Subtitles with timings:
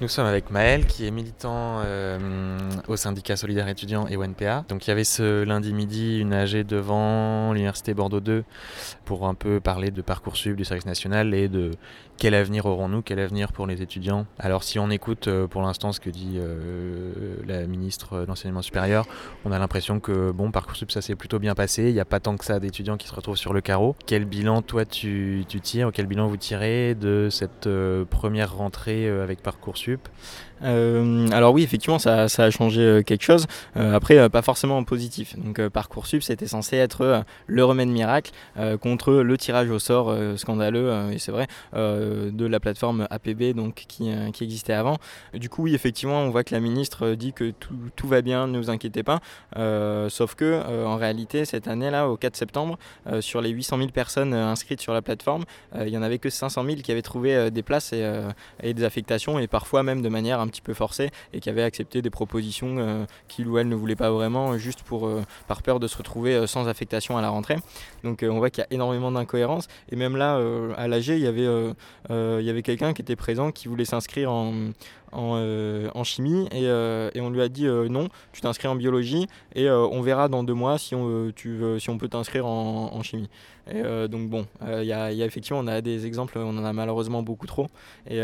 [0.00, 2.58] Nous sommes avec Maël qui est militant euh,
[2.88, 4.64] au syndicat Solidaire étudiant et ONPA.
[4.70, 8.42] Donc il y avait ce lundi midi une AG devant l'université Bordeaux 2
[9.04, 11.72] pour un peu parler de Parcoursup, du service national et de
[12.16, 14.24] quel avenir aurons-nous, quel avenir pour les étudiants.
[14.38, 18.62] Alors si on écoute euh, pour l'instant ce que dit euh, la ministre de l'enseignement
[18.62, 19.04] supérieur,
[19.44, 22.20] on a l'impression que bon Parcoursup ça s'est plutôt bien passé, il n'y a pas
[22.20, 23.94] tant que ça d'étudiants qui se retrouvent sur le carreau.
[24.06, 27.68] Quel bilan toi tu tires, quel bilan vous tirez de cette
[28.08, 30.08] première rentrée avec Parcoursup YouTube.
[30.62, 33.46] Euh, alors oui, effectivement, ça, a changé euh, quelque chose.
[33.76, 35.36] Euh, après, pas forcément en positif.
[35.38, 38.32] Donc Parcoursup, c'était censé être le remède miracle
[38.80, 44.10] contre le tirage au sort scandaleux, et c'est vrai, de la plateforme APB donc, qui,
[44.40, 44.98] existait avant.
[45.34, 47.52] Du coup, oui, effectivement, on voit que la ministre dit que
[47.96, 49.20] tout, va bien, ne vous inquiétez pas.
[50.08, 52.78] sauf que, en réalité, cette année-là, au 4 septembre,
[53.20, 55.44] sur les 800 000 personnes inscrites sur la plateforme,
[55.78, 58.08] il n'y en avait que 500 000 qui avaient trouvé des places et,
[58.62, 61.62] et des affectations, et parfois même de manière un petit peu forcée et qui avait
[61.62, 65.62] accepté des propositions euh, qu'il ou elle ne voulait pas vraiment juste pour, euh, par
[65.62, 67.56] peur de se retrouver euh, sans affectation à la rentrée.
[68.04, 70.40] Donc on voit qu'il y a énormément d'incohérences et même là
[70.76, 71.46] à l'AG il y avait,
[72.10, 74.52] il y avait quelqu'un qui était présent qui voulait s'inscrire en,
[75.12, 80.00] en, chimie et, et, on lui a dit non, tu t'inscris en biologie et on
[80.00, 81.32] verra dans deux mois si on,
[81.98, 83.28] peut t'inscrire en, chimie.
[83.72, 87.22] Et donc bon, il y, a, effectivement, on a des exemples, on en a malheureusement
[87.22, 87.68] beaucoup trop
[88.08, 88.20] et,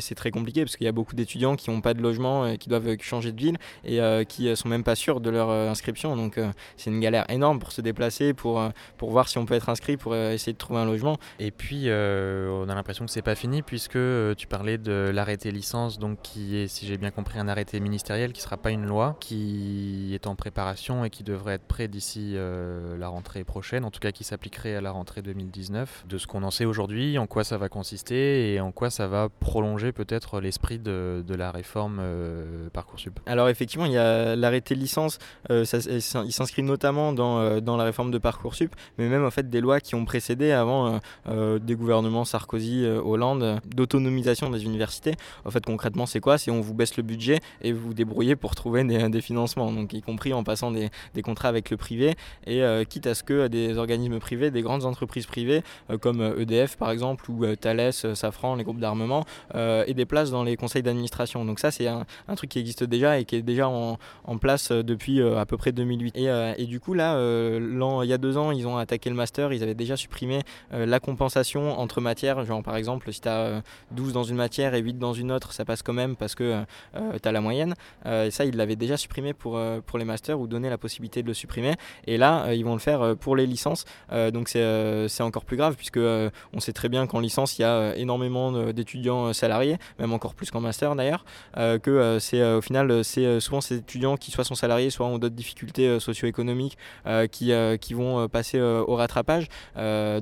[0.00, 2.58] c'est très compliqué parce qu'il y a beaucoup d'étudiants qui n'ont pas de logement et
[2.58, 5.68] qui doivent changer de ville et euh, qui sont même pas sûrs de leur euh,
[5.68, 6.16] inscription.
[6.16, 8.62] Donc euh, c'est une galère énorme pour se déplacer, pour,
[8.96, 11.18] pour voir si on peut être inscrit, pour essayer de trouver un logement.
[11.38, 13.98] Et puis on a l'impression que c'est pas fini puisque
[14.36, 18.32] tu parlais de l'arrêté licence, donc qui est, si j'ai bien compris, un arrêté ministériel
[18.32, 22.36] qui sera pas une loi, qui est en préparation et qui devrait être prêt d'ici
[22.36, 26.06] la rentrée prochaine, en tout cas qui s'appliquerait à la rentrée 2019.
[26.08, 29.06] De ce qu'on en sait aujourd'hui, en quoi ça va consister et en quoi ça
[29.06, 34.34] va prolonger peut-être les l'esprit de, la réforme euh, Parcoursup Alors effectivement, il y a
[34.34, 35.18] l'arrêté licence,
[35.50, 39.50] euh, il s'inscrit notamment dans, euh, dans, la réforme de Parcoursup, mais même en fait
[39.50, 45.14] des lois qui ont précédé avant des gouvernements Sarkozy, Hollande, d'autonomisation des universités.
[45.44, 46.38] En fait concrètement c'est quoi?
[46.38, 50.02] C'est on vous baisse le budget et vous débrouillez pour trouver des, financements, donc y
[50.02, 50.90] compris en passant des,
[51.22, 52.14] contrats avec le privé
[52.46, 55.62] et quitte à ce que des organismes privés, des grandes entreprises privées
[56.00, 59.24] comme EDF par exemple ou Thales, Safran, les groupes d'armement,
[59.54, 61.44] aient des places dans les conseils d'administration.
[61.44, 62.04] Donc ça, c'est un,
[62.36, 63.98] truc qui existe déjà et qui est déjà en,
[64.40, 66.16] place euh, depuis euh, à peu près 2008.
[66.16, 69.52] Euh, et, du coup, là, il y a deux ans, ils ont attaqué le master,
[69.52, 70.40] ils avaient déjà supprimé
[70.70, 72.44] la compensation entre matières.
[72.44, 73.62] Genre, par exemple, si tu as
[73.92, 76.64] 12 dans une matière et 8 dans une autre, ça passe quand même parce que
[76.94, 77.74] tu as la moyenne.
[78.06, 81.28] et ça, ils l'avaient déjà supprimé pour, pour les masters ou donné la possibilité de
[81.28, 81.74] le supprimer.
[82.06, 83.84] Et là, ils vont le faire pour les licences.
[84.32, 87.96] donc c'est encore plus grave puisque on sait très bien qu'en licence, il y a
[87.96, 91.24] énormément d'étudiants salariés, même encore plus qu'en master d'ailleurs,
[91.56, 94.90] euh, que euh, c'est euh, au final c'est souvent ces étudiants qui soit sont salariés,
[94.90, 96.76] soit ont d'autres difficultés socio-économiques
[97.30, 99.48] qui, qui vont passer au rattrapage.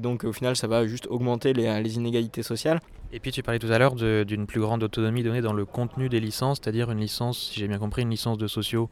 [0.00, 2.80] donc au final ça va juste augmenter les inégalités sociales.
[3.12, 6.08] Et puis tu parlais tout à l'heure d'une plus grande autonomie donnée dans le contenu
[6.08, 8.90] des licences, c'est-à-dire une licence, si j'ai bien compris, une licence de sociaux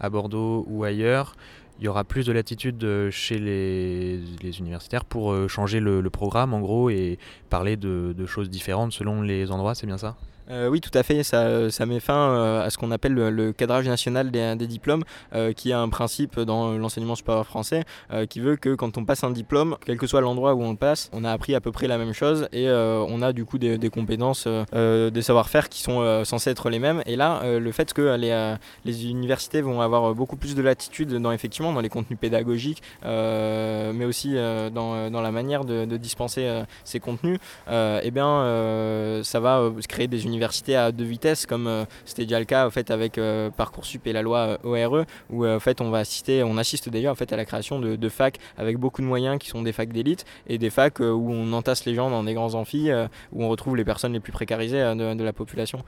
[0.00, 1.36] à Bordeaux ou ailleurs.
[1.78, 4.20] Il y aura plus de latitude chez les,
[4.58, 7.18] universitaires pour changer le, programme en gros et
[7.50, 10.16] parler de choses différentes selon les endroits, c'est bien ça?
[10.50, 11.22] Euh, oui, tout à fait.
[11.22, 15.04] Ça, met fin euh, à ce qu'on appelle le, cadrage national des, diplômes,
[15.34, 17.84] euh, qui est un principe dans l'enseignement supérieur français,
[18.28, 20.76] qui veut que quand on passe un diplôme, quel que soit l'endroit où on le
[20.76, 23.58] passe, on a appris à peu près la même chose et on a du coup
[23.58, 27.02] des, compétences, des savoir-faire qui sont censés être les mêmes.
[27.06, 31.72] Et là, le fait que les, universités vont avoir beaucoup plus de latitude dans effectivement
[31.72, 37.38] dans les contenus pédagogiques, mais aussi dans, la manière de, de dispenser ces contenus,
[37.68, 42.38] eh bien, ça va créer des universités université à deux vitesses, comme euh, c'était déjà
[42.38, 45.80] le cas en fait, avec euh, Parcoursup et la loi euh, ORE, où en fait,
[45.80, 49.00] on, va assister, on assiste d'ailleurs en fait, à la création de, facs avec beaucoup
[49.00, 52.10] de moyens qui sont des facs d'élite et des facs où on entasse les gens
[52.10, 52.90] dans des grands amphis,
[53.32, 55.82] où on retrouve les personnes les plus précarisées de, la population.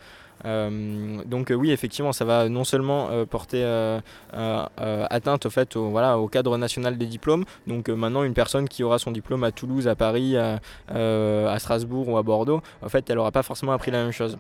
[0.45, 3.63] donc oui, effectivement, ça va non seulement porter
[4.33, 7.45] atteinte au, fait, voilà, au cadre national des diplômes.
[7.67, 12.17] Donc maintenant, une personne qui aura son diplôme à Toulouse, à Paris, à Strasbourg ou
[12.17, 14.34] à Bordeaux, en fait, elle n'aura pas forcément appris la même chose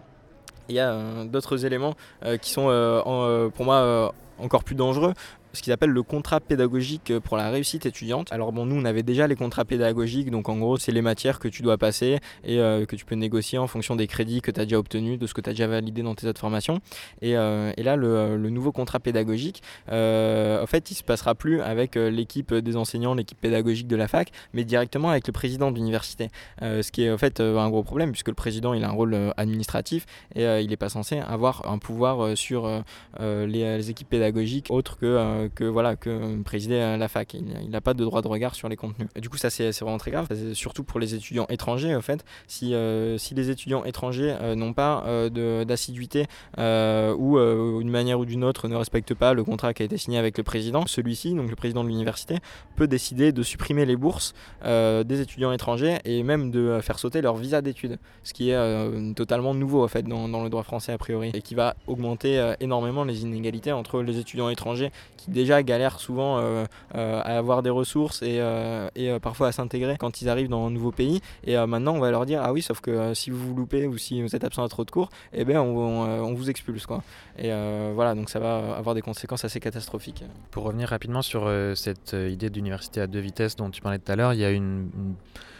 [0.68, 1.94] il y a euh, d'autres éléments
[2.24, 5.14] euh, qui sont euh, pour moi encore plus dangereux.
[5.54, 8.32] Ce qu'ils appellent le contrat pédagogique pour la réussite étudiante.
[8.32, 11.38] Alors bon, nous on avait déjà les contrats pédagogiques, donc en gros c'est les matières
[11.38, 14.60] que tu dois passer et que tu peux négocier en fonction des crédits que tu
[14.60, 16.80] as déjà obtenus, de ce que tu as déjà validé dans tes autres formations.
[17.22, 21.94] Et, et là le, le, nouveau contrat pédagogique, en fait il se passera plus avec
[21.94, 26.30] l'équipe des enseignants, l'équipe pédagogique de la fac, mais directement avec le président de l'université.
[26.60, 29.16] ce qui est en fait un gros problème puisque le président il a un rôle
[29.36, 32.82] administratif et il n'est pas censé avoir un pouvoir sur
[33.20, 37.34] les, équipes pédagogiques autres que, que, voilà, que présider la fac.
[37.34, 39.08] Il n'a pas de droit de regard sur les contenus.
[39.20, 42.24] Du coup, ça c'est vraiment très grave, surtout pour les étudiants étrangers en fait.
[42.46, 42.74] Si,
[43.18, 46.26] si les étudiants étrangers n'ont pas d'assiduité
[46.58, 50.18] ou d'une manière ou d'une autre ne respectent pas le contrat qui a été signé
[50.18, 52.38] avec le président, celui-ci, donc le président de l'université,
[52.76, 57.36] peut décider de supprimer les bourses des étudiants étrangers et même de faire sauter leur
[57.36, 60.98] visa d'études, ce qui est totalement nouveau en fait dans, dans, le droit français a
[60.98, 66.00] priori et qui va augmenter énormément les inégalités entre les étudiants étrangers qui déjà galèrent
[66.00, 66.64] souvent euh,
[66.94, 68.88] euh, à avoir des ressources et, euh,
[69.20, 71.20] parfois à s'intégrer quand ils arrivent dans un nouveau pays.
[71.44, 73.98] Et maintenant, on va leur dire Ah oui, sauf que si vous vous loupez ou
[73.98, 76.86] si vous êtes absent à trop de cours, eh bien, on, vous expulse.
[76.86, 77.02] Quoi.
[77.38, 77.50] Et
[77.94, 80.24] voilà, donc ça va avoir des conséquences assez catastrophiques.
[80.50, 84.16] Pour revenir rapidement sur cette idée d'université à deux vitesses dont tu parlais tout à
[84.16, 84.88] l'heure, il y a une,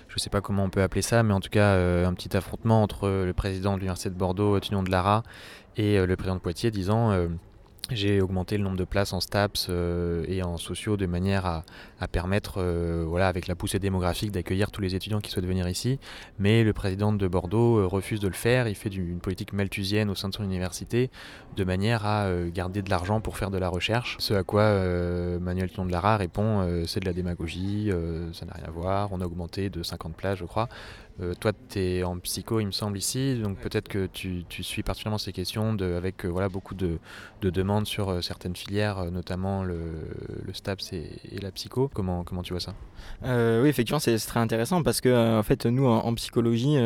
[0.09, 2.37] je ne sais pas comment on peut appeler ça, mais en tout cas un petit
[2.37, 5.23] affrontement entre le président de l'université de Bordeaux, Tunion de Lara,
[5.77, 7.13] et le président de Poitiers disant
[7.91, 11.65] j'ai augmenté le nombre de places en STAPS euh, et en sociaux de manière à,
[12.09, 15.99] permettre, euh, voilà, avec la poussée démographique, d'accueillir tous les étudiants qui souhaitent venir ici.
[16.39, 18.69] Mais le président de Bordeaux euh, refuse de le faire.
[18.69, 21.11] Il fait une politique malthusienne au sein de son université
[21.57, 24.17] de manière à garder de l'argent pour faire de la recherche.
[24.19, 24.65] Ce à quoi
[25.39, 27.91] Manuel Tion de Lara répond c'est de la démagogie,
[28.33, 29.11] ça n'a rien à voir.
[29.13, 30.69] On a augmenté de 50 places, je crois.
[31.21, 34.65] Euh, toi, tu es en psycho, il me semble, ici, donc peut-être que tu, tu,
[34.65, 36.99] suis particulièrement ces questions de, avec euh, voilà, beaucoup de,
[37.41, 39.77] de, demandes sur euh, certaines filières, notamment le,
[40.53, 41.91] STAPS et, la psycho.
[41.93, 42.75] Comment, comment tu vois ça?
[43.25, 46.79] Oui, effectivement, c'est très intéressant parce que, en fait, nous, en, psychologie,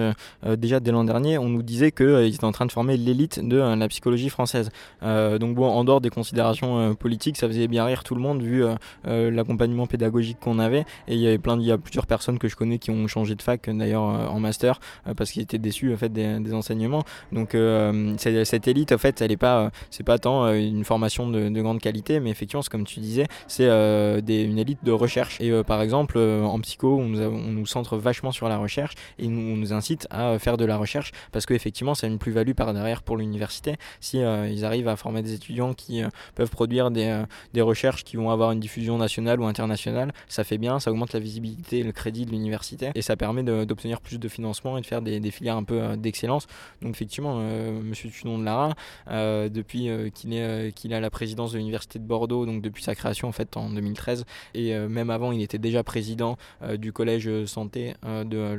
[0.45, 3.57] déjà dès l'an dernier, on nous disait qu'ils étaient en train de former l'élite de
[3.57, 4.71] la psychologie française.
[5.03, 8.65] donc, bon, en dehors des considérations politiques, ça faisait bien rire tout le monde vu
[9.05, 10.85] l'accompagnement pédagogique qu'on avait.
[11.07, 13.07] Et il y avait plein, il y a plusieurs personnes que je connais qui ont
[13.07, 16.53] changé de fac, d'ailleurs euh, en master euh, parce qu'ils étaient déçus en fait des,
[16.53, 17.05] enseignements.
[17.33, 21.61] Donc euh, cette élite en fait, elle est pas, c'est pas tant une formation de,
[21.61, 25.41] grande qualité, mais effectivement, comme tu disais, c'est une élite de recherche.
[25.41, 29.73] Et par exemple, en psycho, on nous, centre vachement sur la recherche et on nous
[29.73, 33.77] incite à faire de la recherche parce qu'effectivement, c'est une plus-value par derrière pour l'université.
[34.01, 36.03] Si ils arrivent à former des étudiants qui
[36.35, 37.25] peuvent produire des,
[37.61, 41.21] recherches qui vont avoir une diffusion nationale ou internationale, ça fait bien, ça augmente la
[41.21, 44.87] visibilité et le crédit de l'université et ça permet d'obtenir plus de financement et de
[44.87, 46.47] faire des, filières un peu euh, d'excellence.
[46.83, 48.75] Donc effectivement, euh, Monsieur Tudon de Lara,
[49.11, 52.95] euh, depuis qu'il est, qu'il à la présidence de l'université de Bordeaux, donc depuis sa
[52.95, 54.25] création en fait en 2013,
[54.55, 56.37] et même avant, il était déjà président
[56.77, 58.57] du collège santé de,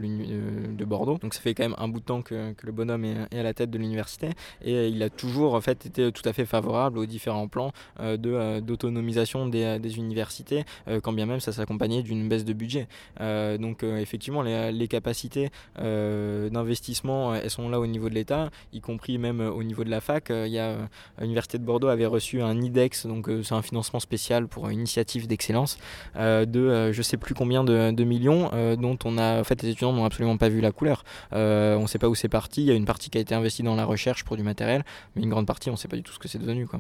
[0.76, 1.18] de Bordeaux.
[1.18, 3.54] Donc ça fait quand même un bout de temps que, le bonhomme est, à la
[3.54, 4.30] tête de l'université,
[4.64, 8.60] et il a toujours en fait été tout à fait favorable aux différents plans de
[8.60, 10.66] d'autonomisation des, universités,
[11.04, 12.88] quand bien même ça s'accompagnait d'une baisse de budget.
[13.20, 18.82] donc effectivement, les, les capacités euh, d'investissement, elles sont là au niveau de l'État, y
[18.82, 20.30] compris même au niveau de la fac.
[20.30, 20.90] Il y a
[21.20, 24.80] l'université de Bordeaux avait reçu un IDEX, donc euh, c'est un financement spécial pour une
[24.80, 25.78] initiative d'excellence
[26.16, 29.94] euh, de je sais plus combien de, millions, dont on a en fait les étudiants
[29.94, 31.04] n'ont absolument pas vu la couleur.
[31.32, 32.62] on ne sait pas où c'est parti.
[32.62, 34.84] Il y a une partie qui a été investie dans la recherche pour du matériel,
[35.16, 36.80] mais une grande partie on ne sait pas du tout ce que c'est devenu quoi.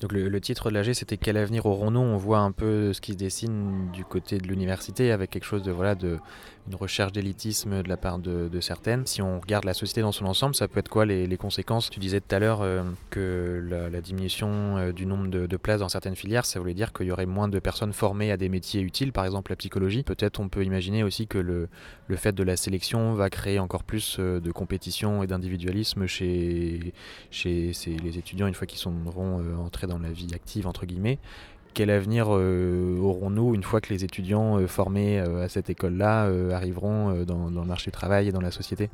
[0.00, 2.00] Donc le, titre de l'AG c'était Quel avenir aurons-nous?
[2.00, 5.62] On voit un peu ce qui se dessine du côté de l'université avec quelque chose
[5.62, 6.18] de voilà de
[6.68, 9.06] une recherche d'élitisme de la part de, certaines.
[9.06, 11.90] Si on regarde la société dans son ensemble, ça peut être quoi les, conséquences?
[11.90, 15.88] Tu disais tout à l'heure euh, que la, diminution euh, du nombre de, places dans
[15.88, 18.80] certaines filières, ça voulait dire qu'il y aurait moins de personnes formées à des métiers
[18.80, 20.02] utiles, par exemple la psychologie.
[20.02, 21.68] Peut-être on peut imaginer aussi que le,
[22.16, 26.92] fait de la sélection va créer encore plus euh, de compétition et d'individualisme chez,
[27.30, 28.94] chez les étudiants une fois qu'ils seront
[29.58, 31.18] entrés dans la vie active, entre guillemets
[31.78, 36.28] quel avenir euh, aurons-nous une fois que les étudiants euh, formés euh, à cette école-là
[36.52, 38.90] arriveront dans, dans, le marché du travail et dans la société?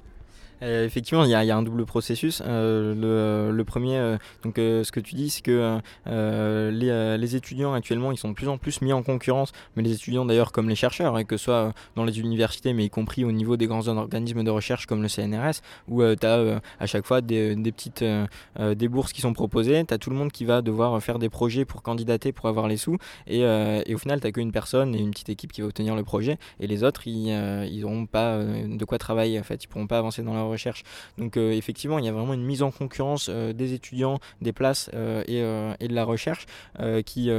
[0.63, 2.43] Euh, effectivement, il y, a un double processus.
[2.45, 8.19] Euh, le, premier, euh, donc ce que tu dis, c'est que les, étudiants actuellement, ils
[8.19, 11.17] sont de plus en plus mis en concurrence, mais les étudiants d'ailleurs comme les chercheurs,
[11.17, 14.45] hein, que ce soit dans les universités, mais y compris au niveau des grands organismes
[14.45, 18.05] de recherche comme le CNRS, où tu as à chaque fois des, petites
[18.59, 21.29] des bourses qui sont proposées, tu as tout le monde qui va devoir faire des
[21.29, 24.99] projets pour candidater, pour avoir les sous, et, au final, tu n'as qu'une personne et
[24.99, 28.85] une petite équipe qui va obtenir le projet, et les autres, ils n'auront pas de
[28.85, 30.83] quoi travailler, en fait, ils pourront pas avancer dans leur recherche.
[31.19, 34.91] Donc effectivement, il y a vraiment une mise en concurrence des étudiants, des places
[35.27, 36.47] et, et, de la recherche
[37.05, 37.31] qui,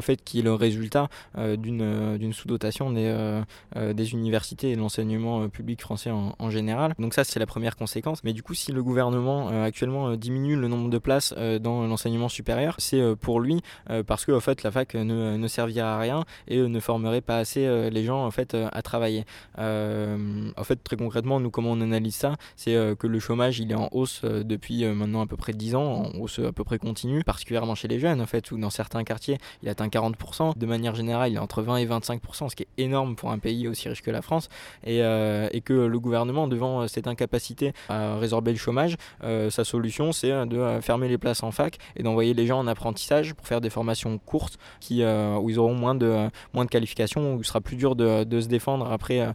[0.00, 6.34] fait, qui est le résultat d'une sous-dotation des, universités et de l'enseignement public français en,
[6.38, 6.94] en, général.
[6.98, 8.22] Donc ça, c'est la première conséquence.
[8.24, 12.76] Mais du coup, si le gouvernement actuellement diminue le nombre de places dans l'enseignement supérieur,
[12.78, 13.60] c'est pour lui
[14.06, 17.38] parce que, en fait, la fac ne, ne servira à rien et ne formerait pas
[17.38, 19.24] assez les gens en fait, à travailler.
[19.58, 23.76] en fait, très concrètement, nous, comment on analyse ça C'est que le chômage, il est
[23.76, 27.24] en hausse depuis maintenant à peu près 10 ans, en hausse à peu près continue,
[27.24, 30.56] particulièrement chez les jeunes, en fait, où dans certains quartiers, il atteint 40%.
[30.56, 33.38] De manière générale, il est entre 20 et 25%, ce qui est énorme pour un
[33.38, 34.48] pays aussi riche que la France,
[34.84, 40.46] et, et que le gouvernement, devant cette incapacité à résorber le chômage, sa solution, c'est
[40.46, 43.70] de fermer les places en fac et d'envoyer les gens en apprentissage pour faire des
[43.70, 47.76] formations courtes qui, où ils auront moins de, moins de qualifications, où il sera plus
[47.76, 49.26] dur de, de se défendre après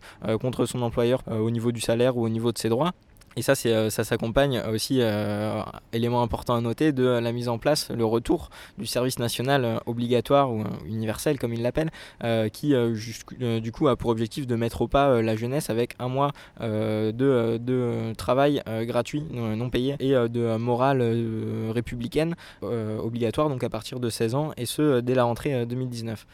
[0.41, 2.93] contre son employeur au niveau du salaire ou au niveau de ses droits.
[3.37, 5.61] Et ça, euh, ça s'accompagne aussi, euh,
[5.93, 9.77] élément important à noter, de la mise en place, le retour du service national euh,
[9.85, 11.91] obligatoire ou universel, comme il l'appelle,
[12.51, 12.73] qui
[13.39, 17.11] du coup a pour objectif de mettre au pas la jeunesse avec un mois de,
[17.11, 21.01] de, travail gratuit, non, payé, et de morale
[21.71, 26.25] républicaine obligatoire, donc à partir de 16 ans, et ce dès la rentrée 2019.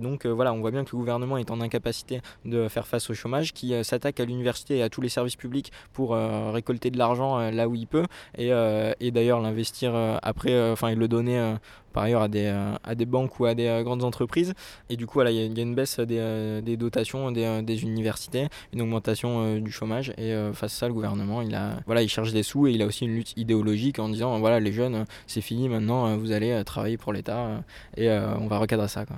[0.00, 3.14] donc voilà, on voit bien que le gouvernement est en incapacité de faire face au
[3.14, 6.98] chômage, qui s'attaque à l'université et à tous les services publics pour euh, récolter de
[6.98, 8.04] l'argent euh, là où il peut
[8.36, 11.56] et, euh, et d'ailleurs l'investir après, enfin il le donner
[11.92, 12.46] par ailleurs à des,
[12.84, 14.54] à des banques ou à des grandes entreprises.
[14.90, 18.48] Et du coup, voilà, il y, a une baisse des, des dotations des, des, universités,
[18.72, 20.12] une augmentation du chômage.
[20.18, 22.82] Et face à ça, le gouvernement, il, a, voilà, il cherche des sous et il
[22.82, 26.62] a aussi une lutte idéologique en disant voilà, les jeunes, c'est fini maintenant, vous allez
[26.64, 27.62] travailler pour l'État
[27.96, 29.06] et on va recadrer ça.
[29.06, 29.16] Quoi.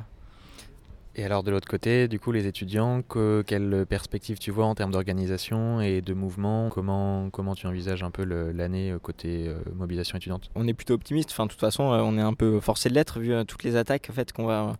[1.16, 4.76] Et alors de l'autre côté, du coup, les étudiants, que, quelle perspective tu vois en
[4.76, 6.68] termes d'organisation et de mouvement?
[6.70, 10.50] Comment, comment tu envisages un peu l'année euh, côté euh, mobilisation étudiante?
[10.54, 11.30] On est plutôt optimiste.
[11.32, 13.74] Enfin, de toute façon, euh, on est un peu forcé de l'être vu toutes les
[13.74, 14.76] attaques en fait, qu'on va,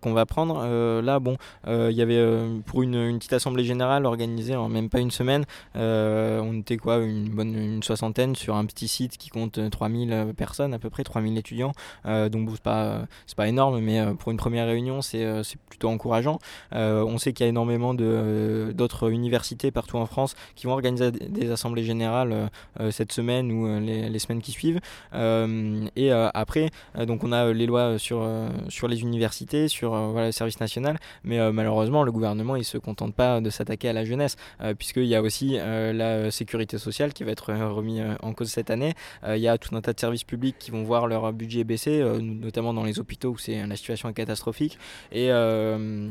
[0.00, 0.66] qu'on va prendre.
[1.02, 2.24] là, bon, il y avait
[2.64, 7.28] pour une, petite assemblée générale organisée en même pas une semaine, on était quoi, une
[7.28, 11.36] bonne une soixantaine sur un petit site qui compte 3000 personnes, à peu près 3000
[11.36, 11.72] étudiants.
[12.04, 13.06] donc, bon, c'est pas,
[13.36, 16.38] pas énorme, mais pour une première réunion, c'est plutôt encourageant.
[16.74, 20.72] Euh, on sait qu'il y a énormément euh, d'autres universités partout en France qui vont
[20.72, 24.80] organiser des assemblées générales euh, cette semaine ou les, semaines qui suivent.
[25.14, 26.70] et après,
[27.06, 28.26] donc on a les lois sur,
[28.68, 33.14] sur les universités, sur voilà, le service national, mais malheureusement, le gouvernement il se contente
[33.14, 34.36] pas de s'attaquer à la jeunesse,
[34.78, 38.94] puisqu'il y a aussi la sécurité sociale qui va être remis en cause cette année.
[39.28, 42.02] il y a tout un tas de services publics qui vont voir leur budget baisser,
[42.20, 43.36] notamment dans les hôpitaux où
[43.68, 44.78] la situation est catastrophique.
[45.12, 46.10] Et euh,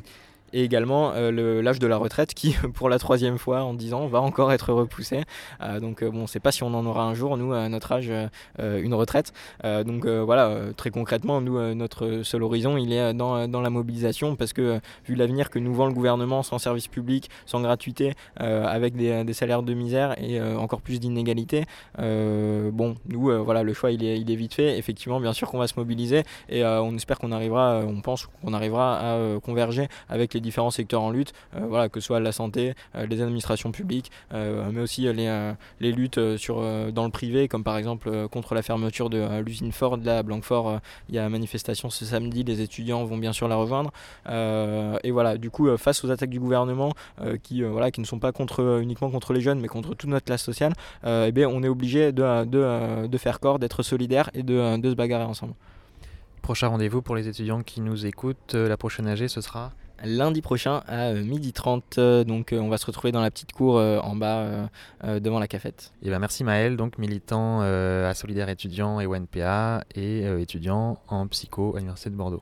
[0.54, 4.08] et également euh, l'âge de la retraite qui, pour la troisième fois en 10 ans,
[4.08, 5.24] va encore être repoussé.
[5.62, 7.68] Euh, donc bon, on ne sait pas si on en aura un jour, nous, à
[7.70, 8.12] notre âge,
[8.60, 9.34] une retraite.
[9.64, 14.54] donc voilà, très concrètement, nous, notre seul horizon, il est dans, dans la mobilisation parce
[14.54, 19.24] que vu l'avenir que nous vend le gouvernement sans service public, sans gratuité, avec des,
[19.24, 21.66] des, salaires de misère et encore plus d'inégalités,
[21.98, 24.78] bon, nous, voilà, le choix, il est, il est vite fait.
[24.78, 28.54] Effectivement, bien sûr qu'on va se mobiliser et on espère qu'on arrivera, on pense qu'on
[28.54, 32.32] arrivera à converger avec les différents secteurs en lutte, euh, voilà, que ce soit la
[32.32, 36.62] santé, euh, les administrations publiques, euh, mais aussi les, les luttes sur,
[36.92, 40.80] dans le privé, comme par exemple contre la fermeture de l'usine Ford, là à Blanquefort,
[41.10, 43.92] il y a manifestation ce samedi, les étudiants vont bien sûr la rejoindre.
[44.28, 46.92] et voilà, du coup, face aux attaques du gouvernement,
[47.44, 50.26] qui, voilà, qui ne sont pas contre, uniquement contre les jeunes, mais contre toute notre
[50.26, 50.74] classe sociale,
[51.06, 54.90] eh bien, on est obligé de, de, de, faire corps, d'être solidaire et de, de
[54.90, 55.54] se bagarrer ensemble.
[56.42, 59.72] Prochain rendez-vous pour les étudiants qui nous écoutent, la prochaine AG, ce sera
[60.04, 61.82] lundi prochain à 12h30.
[61.98, 64.70] Euh, donc euh, on va se retrouver dans la petite cour euh, en bas
[65.04, 65.94] devant la cafette.
[66.02, 71.76] Et ben merci Maël, donc militant à Solidaire étudiant et ONPA et étudiant en psycho
[71.76, 72.34] à l'Université de Bordeaux.